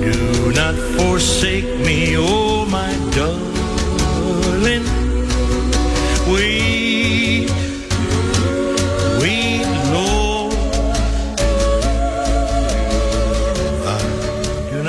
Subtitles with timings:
[0.00, 4.84] Do not forsake me, oh my darling.
[9.92, 10.52] Lord.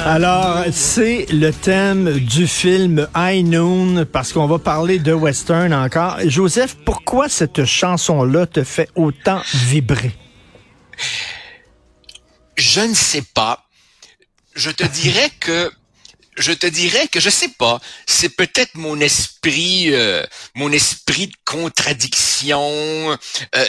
[0.05, 6.17] Alors, c'est le thème du film High Noon, parce qu'on va parler de western encore.
[6.25, 10.11] Joseph, pourquoi cette chanson-là te fait autant vibrer?
[12.55, 13.68] Je ne sais pas.
[14.59, 15.71] Je te dirais que
[16.37, 17.79] je te dirais que je sais pas.
[18.05, 23.17] C'est peut-être mon esprit, euh, mon esprit de contradiction.
[23.55, 23.65] Euh,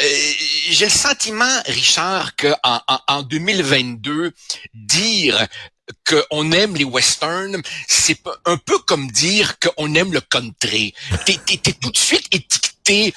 [0.69, 4.33] J'ai le sentiment, Richard, que en, en, en 2022,
[4.75, 5.47] dire
[6.09, 10.93] qu'on aime les westerns, c'est un peu comme dire qu'on aime le country.
[11.25, 13.15] T'es es, tout de suite étiqueté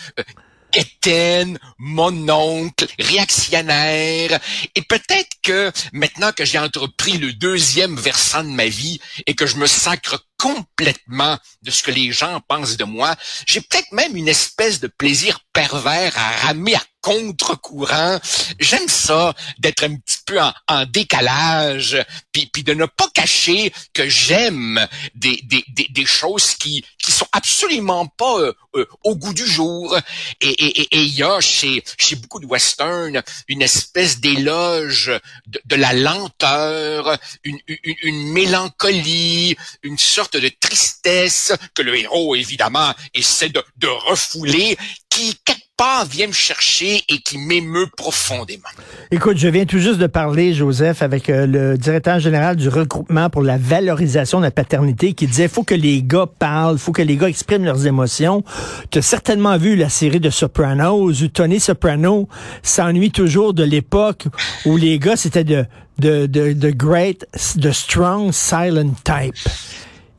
[1.78, 4.40] mon oncle, réactionnaire.
[4.76, 9.46] Et peut-être que maintenant que j'ai entrepris le deuxième versant de ma vie et que
[9.46, 14.18] je me sacre complètement de ce que les gens pensent de moi, j'ai peut-être même
[14.18, 18.18] une espèce de plaisir pervers à ramer à contre-courant.
[18.60, 21.98] J'aime ça d'être un petit peu en, décalage,
[22.32, 27.12] puis, puis de ne pas cacher que j'aime des, des, des, des, choses qui qui
[27.12, 29.98] sont absolument pas euh, euh, au goût du jour.
[30.40, 35.12] Et il et, et, y a chez, chez beaucoup de westerns une espèce d'éloge
[35.46, 42.36] de, de, la lenteur, une, une, une mélancolie, une sorte de tristesse que le héros,
[42.36, 44.78] évidemment, essaie de, de refouler,
[45.10, 48.70] qui, quelque part, vient me chercher et qui m'émeut profondément.
[49.12, 53.30] Écoute, je viens tout juste de parler, Joseph, avec euh, le directeur général du regroupement
[53.30, 57.02] pour la valorisation de la paternité qui disait faut que les gars parlent, faut que
[57.02, 58.44] les gars expriment leurs émotions.
[58.92, 62.28] Tu as certainement vu la série de Sopranos où Tony Soprano
[62.62, 64.26] s'ennuie toujours de l'époque
[64.66, 65.66] où les gars, c'était de,
[65.98, 67.26] de, de, de great,
[67.56, 69.36] de strong silent type.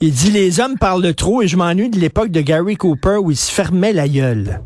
[0.01, 3.31] Il dit les hommes parlent trop et je m'ennuie de l'époque de Gary Cooper où
[3.31, 4.61] il se fermait la gueule.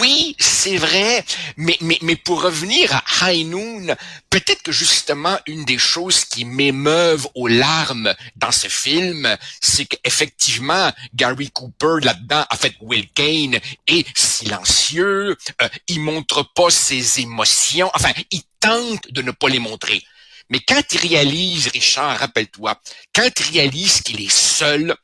[0.00, 1.22] Oui, c'est vrai,
[1.58, 3.94] mais, mais, mais pour revenir à High Noon,
[4.30, 10.90] peut-être que justement une des choses qui m'émeuvent aux larmes dans ce film, c'est qu'effectivement,
[11.14, 17.90] Gary Cooper là-dedans, en fait, Will Kane est silencieux, euh, il montre pas ses émotions,
[17.94, 20.02] enfin, il tente de ne pas les montrer.
[20.50, 22.78] Mais quand il réalise, Richard, rappelle-toi,
[23.14, 24.94] quand il réalise qu'il est seul,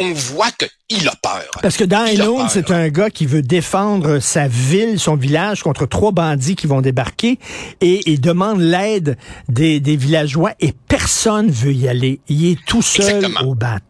[0.00, 0.50] on voit
[0.88, 1.50] qu'il a peur.
[1.62, 5.86] Parce que dans Elon, c'est un gars qui veut défendre sa ville, son village contre
[5.86, 7.38] trois bandits qui vont débarquer
[7.80, 12.20] et il demande l'aide des, des, villageois et personne veut y aller.
[12.28, 13.40] Il est tout seul Exactement.
[13.50, 13.80] au bat.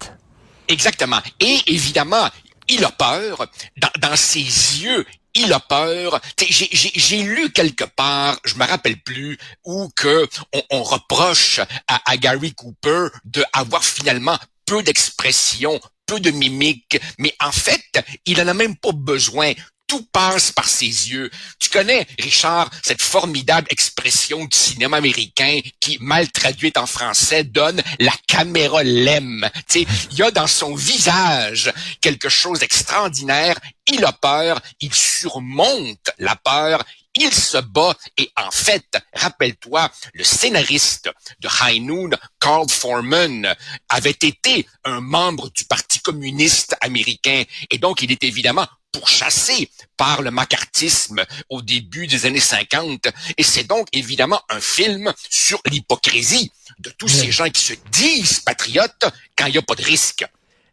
[0.66, 1.20] Exactement.
[1.38, 2.28] Et évidemment,
[2.68, 3.46] il a peur.
[3.76, 6.20] Dans, dans ses yeux, il a peur.
[6.38, 10.28] J'ai lu quelque part, je me rappelle plus, où que
[10.70, 17.34] on, reproche à, à, Gary Cooper de avoir finalement peu d'expression, peu de mimique, mais
[17.40, 19.52] en fait, il en a même pas besoin
[19.90, 21.28] tout passe par ses yeux.
[21.58, 27.82] Tu connais, Richard, cette formidable expression du cinéma américain qui, mal traduite en français, donne
[27.98, 29.50] la caméra l'aime.
[29.68, 33.58] Tu sais, il y a dans son visage quelque chose d'extraordinaire.
[33.92, 36.84] Il a peur, il surmonte la peur,
[37.16, 43.56] il se bat et en fait, rappelle-toi, le scénariste de High Noon, Carl Foreman,
[43.88, 50.22] avait été un membre du Parti communiste américain et donc il est évidemment pourchassé par
[50.22, 53.08] le macartisme au début des années 50.
[53.36, 58.40] Et c'est donc évidemment un film sur l'hypocrisie de tous ces gens qui se disent
[58.40, 59.04] patriotes
[59.36, 60.26] quand il n'y a pas de risque.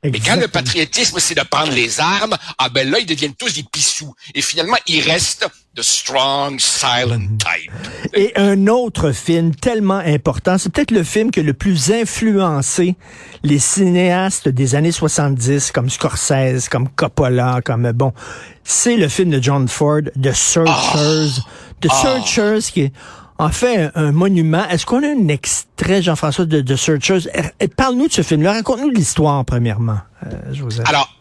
[0.04, 3.54] Mais quand le patriotisme, c'est de prendre les armes, ah ben là, ils deviennent tous
[3.54, 4.14] des pissous.
[4.36, 7.72] Et finalement, ils restent de strong, silent type.
[8.14, 12.96] Et un autre film tellement important, c'est peut-être le film qui a le plus influencé
[13.44, 18.14] les cinéastes des années 70, comme Scorsese, comme Coppola, comme, bon,
[18.64, 21.40] c'est le film de John Ford, The Searchers.
[21.40, 21.82] Oh.
[21.82, 22.72] The Searchers, oh.
[22.74, 22.94] qui est
[23.38, 24.68] en fait un monument.
[24.70, 27.30] Est-ce qu'on a un extrait, Jean-François, de, Searchers?
[27.76, 28.54] Parle-nous de ce film-là.
[28.54, 30.88] Raconte-nous l'histoire, premièrement, euh, Joseph.
[30.88, 31.14] Alors,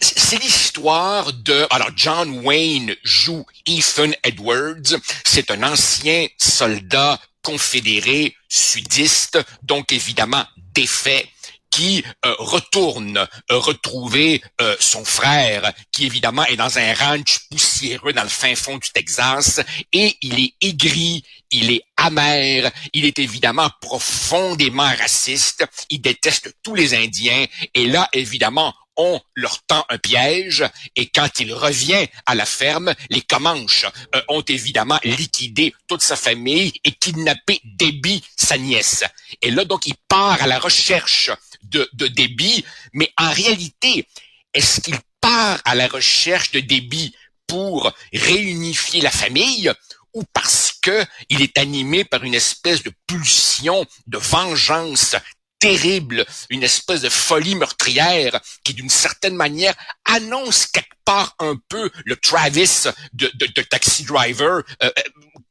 [0.00, 1.66] c'est l'histoire de...
[1.70, 4.98] Alors, John Wayne joue Ethan Edwards.
[5.24, 10.44] C'est un ancien soldat confédéré sudiste, donc évidemment
[10.74, 11.26] défait
[11.70, 18.12] qui euh, retourne euh, retrouver euh, son frère, qui évidemment est dans un ranch poussiéreux
[18.12, 19.60] dans le fin fond du Texas,
[19.92, 26.74] et il est aigri, il est amer, il est évidemment profondément raciste, il déteste tous
[26.74, 30.64] les Indiens, et là, évidemment, on leur tend un piège
[30.96, 33.86] et quand il revient à la ferme, les Comanches
[34.26, 39.04] ont évidemment liquidé toute sa famille et kidnappé Debbie, sa nièce.
[39.40, 41.30] Et là, donc, il part à la recherche
[41.62, 44.06] de, Debbie, mais en réalité,
[44.54, 47.14] est-ce qu'il part à la recherche de Debbie
[47.46, 49.72] pour réunifier la famille
[50.14, 55.16] ou parce que il est animé par une espèce de pulsion de vengeance
[55.58, 61.90] terrible, une espèce de folie meurtrière qui, d'une certaine manière, annonce quelque part un peu
[62.04, 63.28] le Travis de,
[63.62, 64.90] Taxi Driver euh,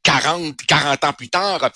[0.08, 1.70] 40, 40 ans plus tard.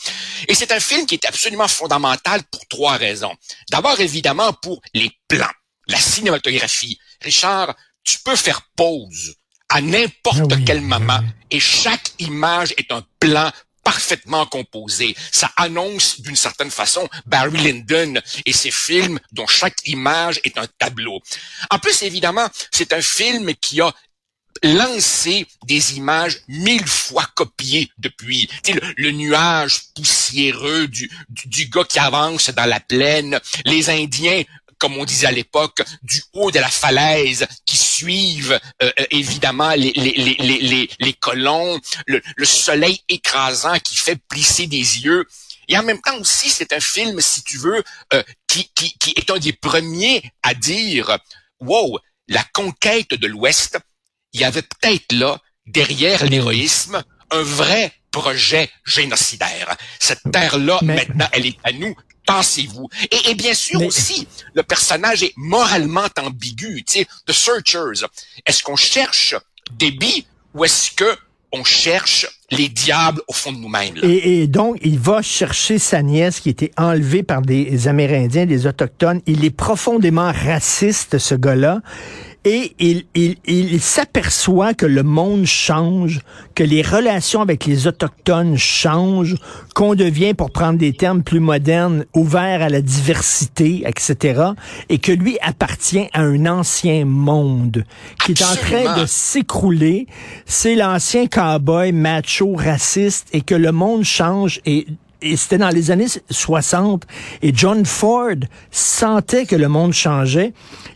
[0.49, 3.35] Et c'est un film qui est absolument fondamental pour trois raisons.
[3.71, 5.53] D'abord, évidemment, pour les plans,
[5.87, 6.99] la cinématographie.
[7.21, 9.35] Richard, tu peux faire pause
[9.69, 11.21] à n'importe ah quel moment
[11.51, 13.51] et chaque image est un plan
[13.85, 15.15] parfaitement composé.
[15.31, 18.15] Ça annonce d'une certaine façon Barry Lyndon
[18.47, 21.21] et ses films dont chaque image est un tableau.
[21.71, 23.93] En plus, évidemment, c'est un film qui a
[24.63, 28.49] lancé des images mille fois copiées depuis.
[28.69, 34.43] Le, le, nuage poussiéreux du, du, du, gars qui avance dans la plaine, les Indiens
[34.83, 39.71] comme on disait à l'époque, du haut de la falaise qui suivent euh, euh, évidemment
[39.71, 45.25] les, les, les, les, colons, le, soleil écrasant qui fait plisser des yeux.
[45.69, 49.15] Et en même temps aussi, c'est un film, si tu veux, euh, qui, qui, qui
[49.15, 51.17] est un des premiers à dire,
[51.61, 53.79] wow, la conquête de l'Ouest,
[54.33, 59.77] il y avait peut-être là, derrière l'héroïsme, un vrai projet génocidaire.
[59.99, 61.95] Cette terre-là, maintenant, elle est à nous
[62.27, 62.89] pensez-vous?
[63.29, 68.07] Et, bien sûr aussi, le personnage est moralement ambigu, tu sais, The Searchers.
[68.47, 69.35] Est-ce qu'on cherche
[69.73, 71.17] Debbie ou est-ce que
[71.55, 73.99] on cherche les diables au fond de nous-mêmes.
[74.03, 78.47] Et, et, donc, il va chercher sa nièce qui a été enlevée par des Amérindiens,
[78.47, 79.21] des Autochtones.
[79.27, 81.83] Il est profondément raciste, ce gars-là
[82.45, 86.21] et il, il, il s'aperçoit que le monde change,
[86.55, 89.37] que les relations avec les Autochtones changent,
[89.75, 94.43] qu'on devient, pour prendre des termes plus modernes, ouvert à la diversité, etc.,
[94.89, 97.85] et que lui appartient à un ancien monde
[98.25, 100.07] qui est en train de s'écrouler.
[100.45, 104.87] C'est l'ancien cowboy macho raciste et que le monde change et
[105.23, 107.05] et c'était dans les années 60.
[107.43, 108.37] Et John Ford
[108.71, 110.53] sentait que le monde changeait.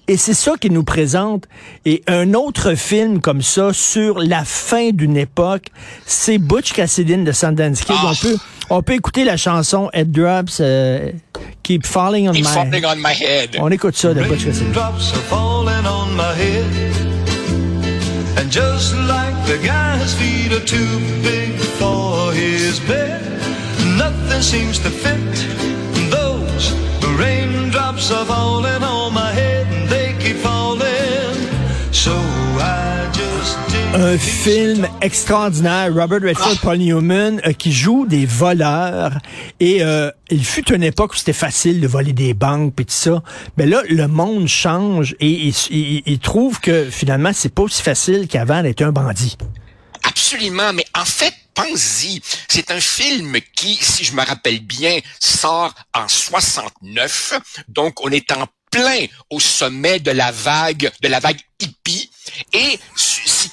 [0.08, 1.46] Et c'est ça qu'il nous présente.
[1.84, 5.66] Et un autre film comme ça, sur la fin d'une époque,
[6.04, 7.96] c'est Butch Cassidy de Sundance Kid.
[8.02, 8.12] On, ah.
[8.20, 8.36] peut,
[8.70, 11.10] on peut écouter la chanson Head Drops, euh,
[11.62, 13.56] Keep Falling on, my, falling on my Head.
[13.58, 14.70] On écoute ça de Butch Cassidy.
[14.72, 16.64] Drops are falling on my head.
[18.38, 23.35] And just like the guy's feet are too big for his bed.
[23.96, 25.16] Nothing seems to fit.
[26.10, 26.72] Those
[27.18, 31.36] raindrops are falling on my head and they keep falling.
[31.92, 33.56] So I just
[33.94, 39.12] Un film extraordinaire, Robert Redford, Paul Newman, euh, qui joue des voleurs.
[39.58, 42.92] Et euh, il fut une époque où c'était facile de voler des banques et tout
[42.92, 43.22] ça.
[43.56, 48.62] Mais là, le monde change et il, trouve que finalement, c'est pas aussi facile qu'avant
[48.62, 49.38] d'être un bandit.
[50.04, 55.74] Absolument, mais en fait, pense-y, c'est un film qui, si je me rappelle bien, sort
[55.92, 61.40] en 69, donc on est en plein au sommet de la vague, de la vague
[61.58, 62.10] hippie,
[62.52, 62.78] et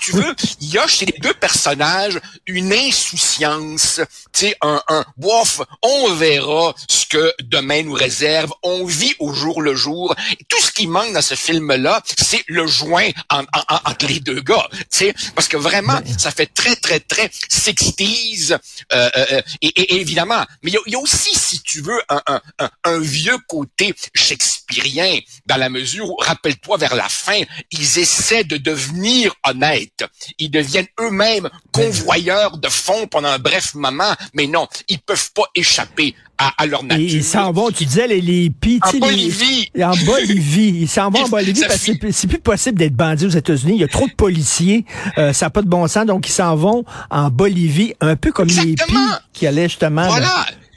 [0.04, 4.02] tu veux, il y a chez les deux personnages une insouciance,
[4.34, 9.34] tu sais, un, un, bof, on verra ce que demain nous réserve, on vit au
[9.34, 10.14] jour le jour.
[10.50, 14.86] tout ce qui manque dans ce film-là, c'est le joint entre les deux gars, tu
[14.90, 18.58] sais, parce que vraiment, ça fait très, très, très sixties, euh,
[18.94, 23.00] euh, euh, et, évidemment, mais il y, a, aussi, si tu veux, un, un, un
[23.00, 27.42] vieux côté shakespearien, dans la mesure où, rappelle-toi, vers la fin,
[27.72, 29.93] ils essaient de devenir honnêtes.
[30.40, 35.44] Ils deviennent eux-mêmes convoyeurs de fonds pendant un bref moment, mais non, ils peuvent pas
[35.56, 37.06] échapper à, leur nature.
[37.06, 39.70] ils s'en vont, tu disais, les, les En Bolivie.
[39.82, 40.82] en Bolivie.
[40.82, 43.74] Ils s'en vont en Bolivie parce que c'est plus possible d'être bandit aux États-Unis.
[43.76, 44.86] Il y a trop de policiers.
[45.18, 46.06] Euh, ça n'a pas de bon sens.
[46.06, 48.94] Donc, ils s'en vont en Bolivie, un peu comme les hippies
[49.32, 50.10] qui allaient justement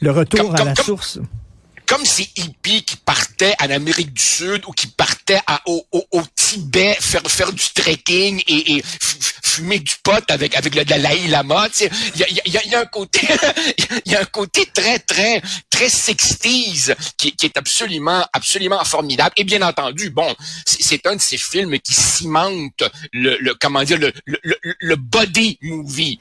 [0.01, 1.19] le, retour à la source
[1.87, 5.85] comme ces hippies qui partaient en Amérique du Sud ou qui partaient au,
[6.35, 8.83] Tibet faire faire du trekking et,
[9.43, 11.69] fumer du pot avec avec le Dalai Lama.
[11.81, 13.27] Il y a, y, a, un côté
[14.05, 15.41] il y a un côté très très
[15.71, 19.33] très sextise qui, est absolument absolument formidable.
[19.37, 24.13] Et bien entendu, bon, c'est un de ces films qui cimente le, comment dire le,
[24.25, 26.21] le, le body movie.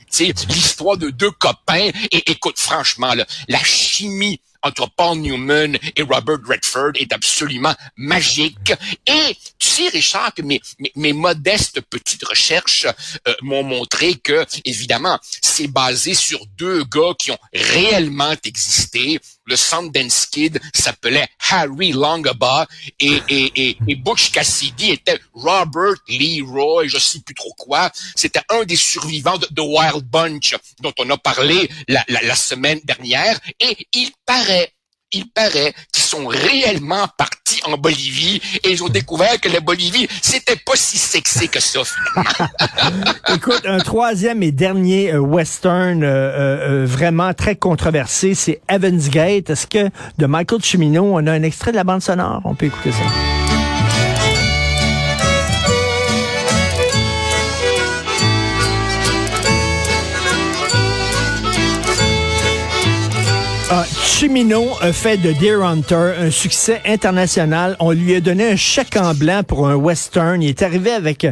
[0.49, 1.89] L'histoire de deux copains.
[2.11, 3.13] Et écoute, franchement,
[3.47, 8.73] la chimie entre Paul Newman et Robert Redford est absolument magique.
[9.07, 9.37] Et
[9.69, 10.61] sais, Richard, que mes,
[10.95, 12.87] mes, modestes petites recherches
[13.27, 19.19] euh, m'ont montré que, évidemment, c'est basé sur deux gars qui ont réellement existé.
[19.45, 22.65] Le Sundance Kid s'appelait Harry Longabaugh
[22.99, 27.91] et, et, et, Butch Cassidy était Robert Leroy, je sais plus trop quoi.
[28.15, 32.79] C'était un des survivants de, Wild Bunch dont on a parlé la, la, la semaine
[32.83, 33.39] dernière.
[33.59, 34.74] Et il paraît
[35.15, 40.07] il paraît qu'ils sont réellement partis en Bolivie et ils ont découvert que la Bolivie,
[40.21, 41.81] c'était pas si sexy que ça.
[43.33, 49.49] Écoute, un troisième et dernier euh, western euh, euh, vraiment très controversé, c'est Evans Gate.
[49.49, 52.41] Est-ce que de Michael Cimino, on a un extrait de la bande sonore?
[52.43, 53.44] On peut écouter ça.
[64.17, 67.75] Chimino a fait de Deer Hunter un succès international.
[67.81, 70.41] On lui a donné un chèque en blanc pour un western.
[70.41, 71.27] Il est arrivé avec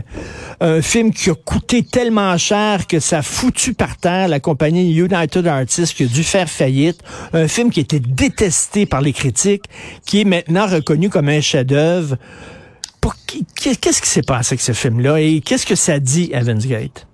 [0.59, 4.93] un film qui a coûté tellement cher que ça a foutu par terre la compagnie
[4.93, 6.99] United Artists qui a dû faire faillite.
[7.31, 9.63] Un film qui était détesté par les critiques,
[10.05, 12.17] qui est maintenant reconnu comme un chef-d'œuvre.
[13.55, 17.07] Qu'est-ce qui s'est passé avec ce film-là et qu'est-ce que ça dit, Evans Gate?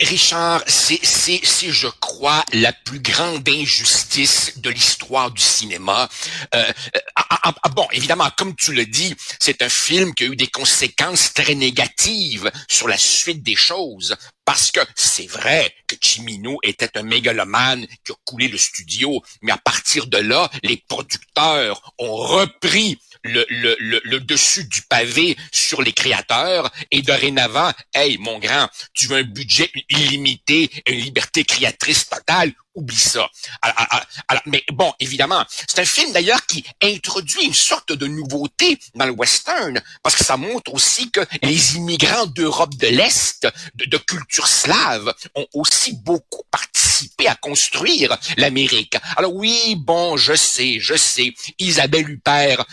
[0.00, 6.08] Richard, c'est, c'est, c'est, je crois, la plus grande injustice de l'histoire du cinéma.
[6.54, 6.72] Euh,
[7.14, 10.36] ah, ah, ah, bon, évidemment, comme tu le dis, c'est un film qui a eu
[10.36, 14.14] des conséquences très négatives sur la suite des choses.
[14.44, 19.52] Parce que c'est vrai que Chimino était un mégalomane qui a coulé le studio, mais
[19.52, 26.70] à partir de là, les producteurs ont repris le, dessus du pavé sur les créateurs
[26.90, 32.96] et dorénavant, hey mon grand, tu veux un budget illimité, une liberté créatrice totale, oublie
[32.96, 33.28] ça.
[33.62, 39.06] Alors, mais bon, évidemment, c'est un film d'ailleurs qui introduit une sorte de nouveauté dans
[39.06, 44.46] le western, parce que ça montre aussi que les immigrants d'Europe de l'Est, de, culture
[44.46, 48.96] slave, ont aussi beaucoup participé à construire l'Amérique.
[49.16, 52.64] Alors oui, bon, je sais, je sais, Isabelle Huppert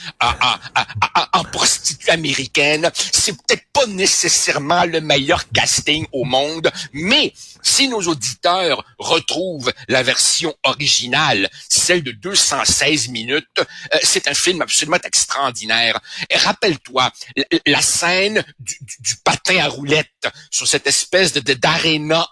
[1.34, 8.02] en prostituée américaine, c'est peut-être pas nécessairement le meilleur casting au monde, mais si nos
[8.02, 16.00] auditeurs retrouvent la version originale, celle de 216 minutes, euh, c'est un film absolument extraordinaire.
[16.32, 17.12] Rappelle-toi
[17.66, 21.42] la, scène du, patin à roulettes sur cette espèce de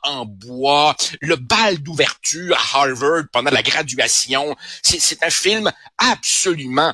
[0.03, 4.55] en bois, le bal d'ouverture à Harvard pendant la graduation.
[4.83, 6.93] C'est un film absolument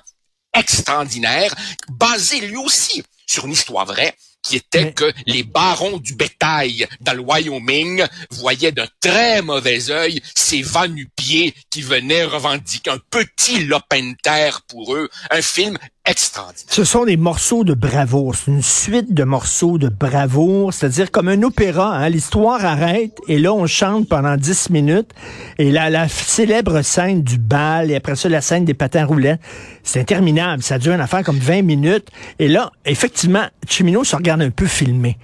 [0.54, 1.54] extraordinaire,
[1.90, 4.16] basé lui aussi sur une histoire vraie
[4.48, 10.22] qui était que les barons du bétail dans le Wyoming voyaient d'un très mauvais œil
[10.36, 15.10] ces va-nu-pieds qui venaient revendiquer un petit lopin de terre pour eux.
[15.32, 15.78] Un film
[16.08, 16.66] extraordinaire.
[16.70, 18.36] Ce sont des morceaux de bravoure.
[18.36, 21.96] C'est une suite de morceaux de bravoure, c'est-à-dire comme un opéra.
[21.96, 22.10] Hein?
[22.10, 25.12] L'histoire arrête et là, on chante pendant dix minutes.
[25.58, 29.38] Et là, la célèbre scène du bal et après ça, la scène des patins roulants,
[29.84, 30.64] c'est interminable.
[30.64, 32.08] Ça dure une affaire comme 20 minutes.
[32.40, 35.18] Et là, effectivement, Chimino se regarde un peu filmé.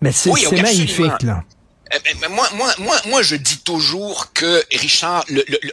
[0.00, 0.30] Mais c'est
[0.62, 1.44] magnifique, là.
[1.92, 5.70] Euh, moi, moi, moi, moi, je dis toujours que Richard, le, le, le,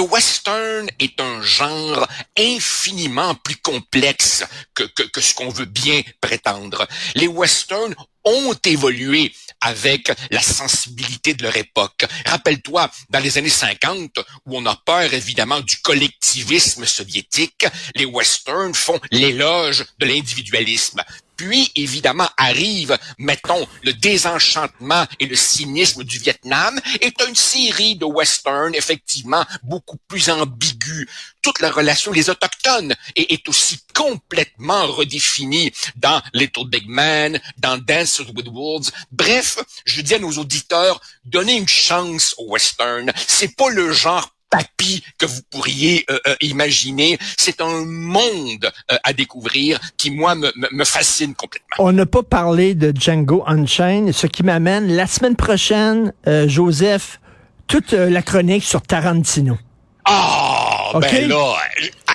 [0.00, 2.06] western est un genre
[2.38, 6.86] infiniment plus complexe que ce qu'on veut bien prétendre.
[7.14, 7.94] Les westerns
[8.26, 12.04] ont évolué avec la sensibilité de leur époque.
[12.26, 18.74] Rappelle-toi, dans les années 50, où on a peur évidemment du collectivisme soviétique, les westerns
[18.74, 21.02] font l'éloge de l'individualisme.
[21.36, 28.04] Puis, évidemment, arrive, mettons, le désenchantement et le cynisme du Vietnam, est une série de
[28.04, 31.08] westerns, effectivement, beaucoup plus ambigu.
[31.42, 37.78] Toute la relation des Autochtones est, est aussi complètement redéfinie dans Little Big Man, dans
[37.78, 38.90] Dance with Wolves.
[39.12, 43.12] Bref, je dis à nos auditeurs, donnez une chance au western.
[43.26, 47.18] C'est pas le genre papy que vous pourriez euh, euh, imaginer.
[47.36, 51.76] C'est un monde euh, à découvrir qui, moi, me, me, fascine complètement.
[51.78, 56.12] On n'a pas parlé de Django Unchained, ce qui m'amène la semaine prochaine,
[56.46, 57.20] Joseph,
[57.66, 59.58] toute la chronique sur Tarantino.
[60.04, 61.54] Ah, ben là,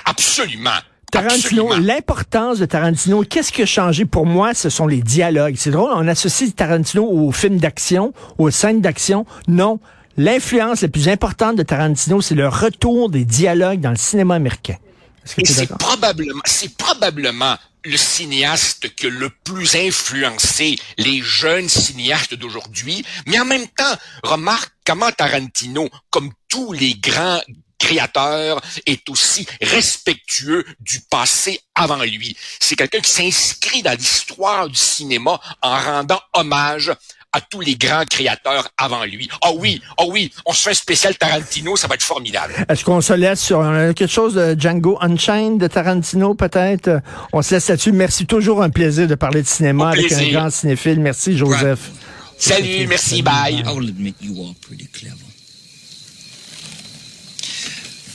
[0.05, 0.71] absolument.
[1.11, 4.53] Tarantino, l'importance de Tarantino, qu'est-ce qui a changé pour moi?
[4.53, 5.55] Ce sont les dialogues.
[5.57, 9.25] C'est drôle, on associe Tarantino aux films d'action, aux scènes d'action.
[9.49, 9.79] Non,
[10.17, 14.77] L'influence la plus importante de Tarantino, c'est le retour des dialogues dans le cinéma américain.
[15.25, 23.03] c'est probablement, c'est probablement le cinéaste qui a le plus influencé les jeunes cinéastes d'aujourd'hui,
[23.25, 27.41] mais en même temps, remarque comment Tarantino, comme tous les grands
[27.81, 32.37] créateur est aussi respectueux du passé avant lui.
[32.59, 36.91] C'est quelqu'un qui s'inscrit dans l'histoire du cinéma en rendant hommage
[37.33, 39.29] à tous les grands créateurs avant lui.
[39.41, 42.53] Ah oui, ah oui, on se fait un spécial Tarantino, ça va être formidable.
[42.67, 43.61] Est-ce qu'on se laisse sur
[43.95, 47.01] quelque chose de Django Unchained de Tarantino peut-être?
[47.31, 47.93] On se laisse là-dessus.
[47.93, 50.99] Merci, toujours un plaisir de parler de cinéma avec un grand cinéphile.
[50.99, 51.91] Merci Joseph.
[52.37, 53.63] Salut, merci, bye.
[53.65, 55.15] I will admit you are pretty clever.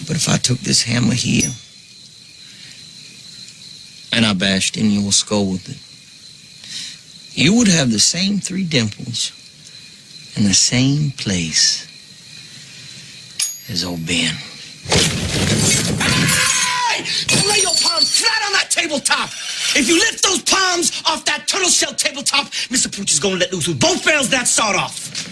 [0.06, 1.50] But if I took this hammer here
[4.12, 5.78] and I bashed in your skull with it,
[7.36, 9.30] you would have the same three dimples
[10.36, 11.86] in the same place
[13.70, 14.34] as old Ben.
[16.00, 17.04] Hey!
[17.46, 19.28] Lay your palms flat on that tabletop.
[19.76, 22.90] If you lift those palms off that turtle shell tabletop, Mr.
[22.94, 25.25] Pooch is gonna let loose with both barrels that sawed off.